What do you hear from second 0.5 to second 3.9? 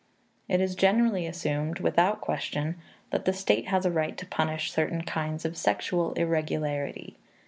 is generally assumed without question that the state has